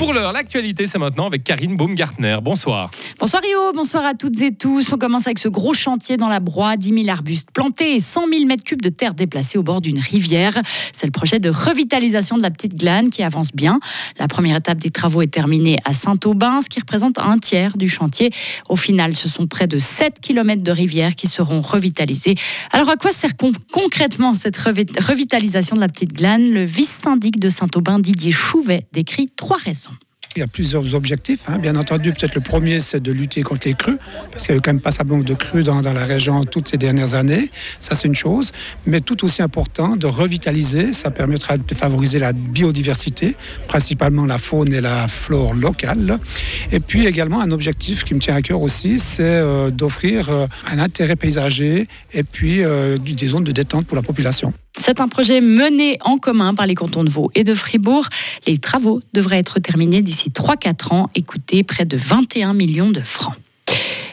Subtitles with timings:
[0.00, 2.38] Pour l'heure, l'actualité, c'est maintenant avec Karine Baumgartner.
[2.42, 2.90] Bonsoir.
[3.18, 4.94] Bonsoir Rio, bonsoir à toutes et tous.
[4.94, 8.28] On commence avec ce gros chantier dans la broie, 10 000 arbustes plantés et 100
[8.32, 10.58] 000 mètres cubes de terre déplacés au bord d'une rivière.
[10.94, 13.78] C'est le projet de revitalisation de la petite glane qui avance bien.
[14.18, 17.90] La première étape des travaux est terminée à Saint-Aubin, ce qui représente un tiers du
[17.90, 18.30] chantier.
[18.70, 22.36] Au final, ce sont près de 7 km de rivière qui seront revitalisés.
[22.72, 23.32] Alors à quoi sert
[23.70, 26.50] concrètement cette revitalisation de la petite glane?
[26.50, 29.90] Le vice-syndic de Saint-Aubin, Didier Chouvet, décrit trois raisons.
[30.36, 31.48] Il y a plusieurs objectifs.
[31.48, 31.58] Hein.
[31.58, 33.96] Bien entendu, peut-être le premier, c'est de lutter contre les crues,
[34.30, 36.68] parce qu'il y a eu quand même pas simplement de crues dans, la région toutes
[36.68, 37.50] ces dernières années.
[37.80, 38.52] Ça, c'est une chose.
[38.86, 40.92] Mais tout aussi important, de revitaliser.
[40.92, 43.32] Ça permettra de favoriser la biodiversité,
[43.66, 46.20] principalement la faune et la flore locale.
[46.70, 50.46] Et puis également, un objectif qui me tient à cœur aussi, c'est euh, d'offrir euh,
[50.70, 54.52] un intérêt paysager et puis euh, des zones de détente pour la population.
[54.76, 58.06] C'est un projet mené en commun par les cantons de Vaud et de Fribourg.
[58.46, 63.00] Les travaux devraient être terminés d'ici 3-4 ans et coûter près de 21 millions de
[63.00, 63.34] francs.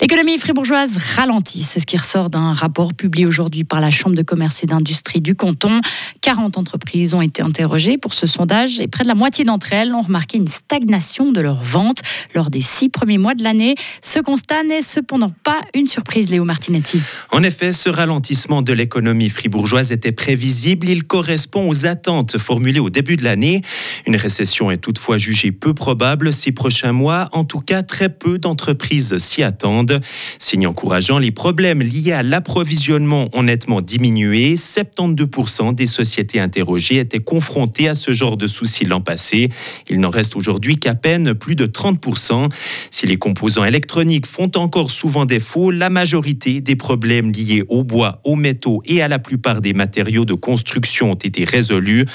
[0.00, 4.22] L'économie fribourgeoise ralentit, c'est ce qui ressort d'un rapport publié aujourd'hui par la Chambre de
[4.22, 5.82] commerce et d'industrie du canton.
[6.22, 9.92] 40 entreprises ont été interrogées pour ce sondage et près de la moitié d'entre elles
[9.92, 12.00] ont remarqué une stagnation de leurs ventes
[12.34, 13.74] lors des six premiers mois de l'année.
[14.02, 17.02] Ce constat n'est cependant pas une surprise, Léo Martinetti.
[17.30, 20.88] En effet, ce ralentissement de l'économie fribourgeoise était prévisible.
[20.88, 23.60] Il correspond aux attentes formulées au début de l'année.
[24.06, 27.28] Une récession est toutefois jugée peu probable ces prochains mois.
[27.32, 29.89] En tout cas, très peu d'entreprises s'y attendent.
[30.38, 34.54] Signe encourageant, les problèmes liés à l'approvisionnement ont nettement diminué.
[34.54, 39.48] 72% des sociétés interrogées étaient confrontées à ce genre de soucis l'an passé.
[39.88, 42.48] Il n'en reste aujourd'hui qu'à peine plus de 30%.
[42.90, 48.20] Si les composants électroniques font encore souvent défaut, la majorité des problèmes liés au bois,
[48.24, 52.06] aux métaux et à la plupart des matériaux de construction ont été résolus.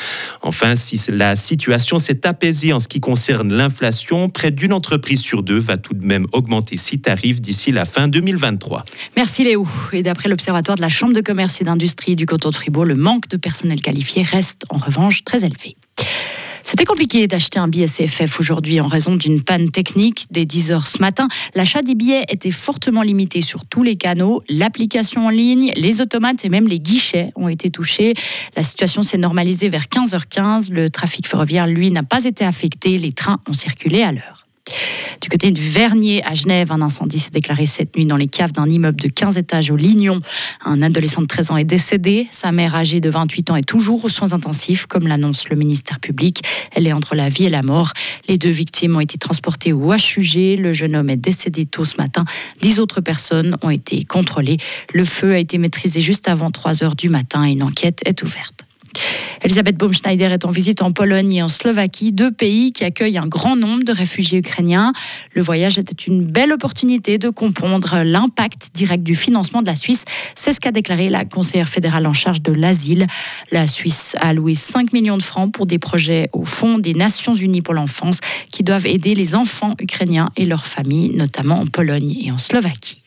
[0.41, 5.43] Enfin, si la situation s'est apaisée en ce qui concerne l'inflation, près d'une entreprise sur
[5.43, 8.85] deux va tout de même augmenter ses tarifs d'ici la fin 2023.
[9.15, 9.67] Merci Léo.
[9.93, 12.95] Et d'après l'Observatoire de la Chambre de commerce et d'industrie du canton de Fribourg, le
[12.95, 15.75] manque de personnel qualifié reste en revanche très élevé.
[16.63, 20.97] C'était compliqué d'acheter un billet CFF aujourd'hui en raison d'une panne technique dès 10h ce
[20.99, 21.27] matin.
[21.53, 24.41] L'achat des billets était fortement limité sur tous les canaux.
[24.49, 28.15] L'application en ligne, les automates et même les guichets ont été touchés.
[28.55, 30.71] La situation s'est normalisée vers 15h15.
[30.71, 32.97] Le trafic ferroviaire, lui, n'a pas été affecté.
[32.97, 34.44] Les trains ont circulé à l'heure.
[35.21, 38.51] Du côté de Vernier, à Genève, un incendie s'est déclaré cette nuit dans les caves
[38.51, 40.19] d'un immeuble de 15 étages au Lignon.
[40.63, 42.27] Un adolescent de 13 ans est décédé.
[42.31, 45.99] Sa mère, âgée de 28 ans, est toujours aux soins intensifs, comme l'annonce le ministère
[45.99, 46.43] public.
[46.73, 47.91] Elle est entre la vie et la mort.
[48.27, 50.59] Les deux victimes ont été transportées au HUG.
[50.59, 52.25] Le jeune homme est décédé tôt ce matin.
[52.61, 54.57] Dix autres personnes ont été contrôlées.
[54.93, 58.21] Le feu a été maîtrisé juste avant 3 heures du matin et une enquête est
[58.21, 58.64] ouverte.
[59.43, 63.27] Elisabeth Baumschneider est en visite en Pologne et en Slovaquie, deux pays qui accueillent un
[63.27, 64.91] grand nombre de réfugiés ukrainiens.
[65.33, 70.03] Le voyage était une belle opportunité de comprendre l'impact direct du financement de la Suisse.
[70.35, 73.07] C'est ce qu'a déclaré la conseillère fédérale en charge de l'asile.
[73.51, 77.33] La Suisse a alloué 5 millions de francs pour des projets au Fonds des Nations
[77.33, 78.19] Unies pour l'enfance
[78.51, 83.01] qui doivent aider les enfants ukrainiens et leurs familles, notamment en Pologne et en Slovaquie.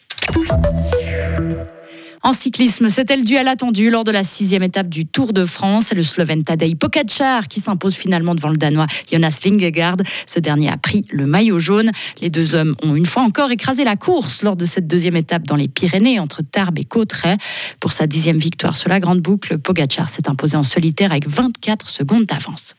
[2.28, 5.86] En cyclisme, c'était le duel attendu lors de la sixième étape du Tour de France.
[5.88, 9.96] C'est le Slovène Tadej Pogacar qui s'impose finalement devant le Danois Jonas Vingegaard.
[10.26, 11.90] Ce dernier a pris le maillot jaune.
[12.20, 15.44] Les deux hommes ont une fois encore écrasé la course lors de cette deuxième étape
[15.44, 17.38] dans les Pyrénées entre Tarbes et Cauterets.
[17.80, 21.88] Pour sa dixième victoire sur la grande boucle, Pogacar s'est imposé en solitaire avec 24
[21.88, 22.74] secondes d'avance.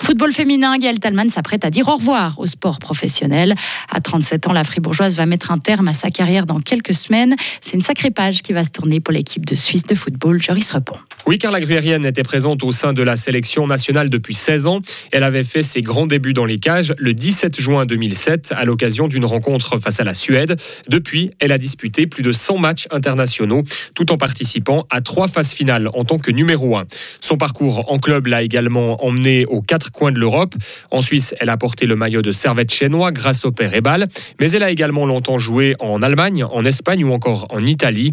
[0.00, 3.54] Football féminin, Gaël Talman s'apprête à dire au revoir au sport professionnel.
[3.90, 7.34] À 37 ans, la fribourgeoise va mettre un terme à sa carrière dans quelques semaines.
[7.60, 10.70] C'est une sacrée page qui va se tourner pour l'équipe de Suisse de football, Joris
[10.70, 10.96] Repon.
[11.26, 14.80] Oui, car la Gruyérienne était présente au sein de la sélection nationale depuis 16 ans.
[15.10, 19.08] Elle avait fait ses grands débuts dans les cages le 17 juin 2007 à l'occasion
[19.08, 20.56] d'une rencontre face à la Suède.
[20.88, 23.64] Depuis, elle a disputé plus de 100 matchs internationaux
[23.94, 26.84] tout en participant à trois phases finales en tant que numéro 1.
[27.20, 30.54] Son parcours en club l'a également emmené aux quatre coins de l'Europe.
[30.92, 34.06] En Suisse, elle a porté le maillot de servette chinois grâce au père Ebal,
[34.40, 38.12] mais elle a également longtemps joué en Allemagne, en Espagne ou encore en Italie.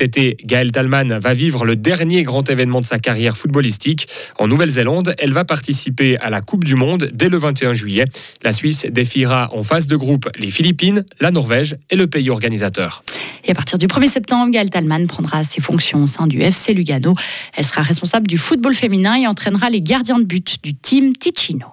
[0.00, 4.08] Cet été, Gaëlle Talman va vivre le dernier grand événement de sa carrière footballistique.
[4.38, 8.06] En Nouvelle-Zélande, elle va participer à la Coupe du Monde dès le 21 juillet.
[8.42, 13.02] La Suisse défiera en phase de groupe les Philippines, la Norvège et le pays organisateur.
[13.44, 16.72] Et à partir du 1er septembre, Gaëlle Talman prendra ses fonctions au sein du FC
[16.72, 17.12] Lugano.
[17.54, 21.66] Elle sera responsable du football féminin et entraînera les gardiens de but du team Ticino.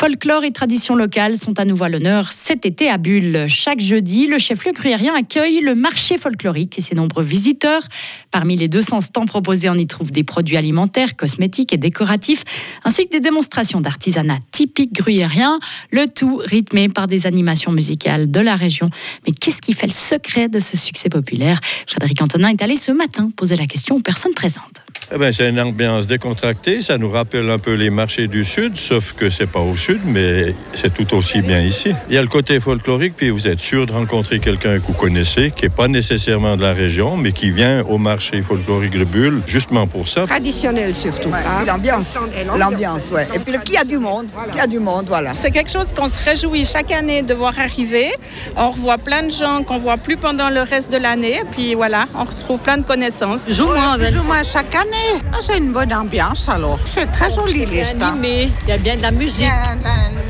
[0.00, 3.44] Folklore et traditions locales sont à nouveau à l'honneur cet été à Bulle.
[3.48, 7.82] Chaque jeudi, le chef-lieu gruyérien accueille le marché folklorique et ses nombreux visiteurs.
[8.30, 12.44] Parmi les 200 stands proposés, on y trouve des produits alimentaires, cosmétiques et décoratifs,
[12.82, 15.58] ainsi que des démonstrations d'artisanat typique gruyérien,
[15.90, 18.88] le tout rythmé par des animations musicales de la région.
[19.26, 21.60] Mais qu'est-ce qui fait le secret de ce succès populaire?
[21.86, 24.80] Frédéric Antonin est allé ce matin poser la question aux personnes présentes.
[25.12, 28.76] Eh ben, c'est une ambiance décontractée, ça nous rappelle un peu les marchés du Sud,
[28.76, 31.92] sauf que c'est pas au Sud, mais c'est tout aussi bien ici.
[32.08, 34.92] Il y a le côté folklorique, puis vous êtes sûr de rencontrer quelqu'un que vous
[34.92, 39.02] connaissez, qui n'est pas nécessairement de la région, mais qui vient au marché folklorique de
[39.02, 40.26] Bulle, justement pour ça.
[40.26, 41.30] Traditionnel surtout.
[41.34, 41.64] Hein?
[41.66, 42.16] L'ambiance.
[42.56, 43.26] L'ambiance, ouais.
[43.34, 45.34] Et puis qui a du monde, qui a du monde, voilà.
[45.34, 48.12] C'est quelque chose qu'on se réjouit chaque année de voir arriver.
[48.56, 52.04] On revoit plein de gens qu'on voit plus pendant le reste de l'année, puis voilà,
[52.14, 53.46] on retrouve plein de connaissances.
[53.46, 54.99] Plus ou moins, plus ou moins chaque année.
[55.32, 56.78] Ah, c'est une bonne ambiance alors.
[56.84, 58.16] C'est très joli les stands.
[58.22, 59.46] Il y a bien de la musique.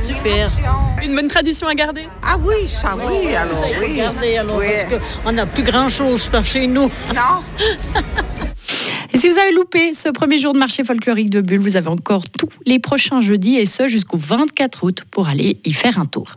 [0.07, 0.51] Super.
[1.03, 3.97] Une bonne tradition à garder Ah oui, ça oui, alors oui.
[3.97, 4.67] Garder, alors, Oui.
[4.91, 6.91] parce qu'on n'a plus grand chose par chez nous.
[7.15, 7.43] Non
[9.13, 11.89] Et si vous avez loupé ce premier jour de marché folklorique de Bulle, vous avez
[11.89, 16.07] encore tous les prochains jeudis et ce jusqu'au 24 août pour aller y faire un
[16.07, 16.37] tour.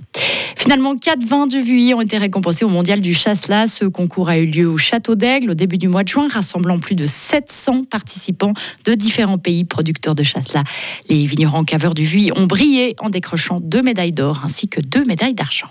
[0.56, 3.68] Finalement, quatre vins de Vuilly ont été récompensés au Mondial du Chasselas.
[3.68, 6.80] Ce concours a eu lieu au Château d'Aigle au début du mois de juin, rassemblant
[6.80, 8.54] plus de 700 participants
[8.86, 10.64] de différents pays producteurs de Chasselas.
[11.10, 15.06] Les vignerons caveurs du Vuilly ont brillé en décrochant deux médailles d'or ainsi que deux
[15.06, 15.68] médailles d'argent.